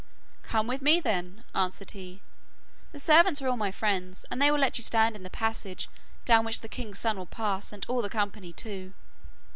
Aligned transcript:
'Come 0.41 0.65
with 0.65 0.81
me, 0.81 0.99
then,' 0.99 1.43
answered 1.53 1.91
he; 1.91 2.23
'the 2.91 2.99
servants 2.99 3.39
are 3.39 3.47
all 3.47 3.55
my 3.55 3.71
friends, 3.71 4.25
and 4.31 4.41
they 4.41 4.49
will 4.49 4.57
let 4.57 4.79
you 4.79 4.83
stand 4.83 5.15
in 5.15 5.21
the 5.21 5.29
passage 5.29 5.89
down 6.25 6.43
which 6.43 6.61
the 6.61 6.67
king's 6.67 6.97
son 6.97 7.17
will 7.19 7.27
pass, 7.27 7.71
and 7.71 7.85
all 7.87 8.01
the 8.01 8.09
company 8.09 8.51
too. 8.51 8.93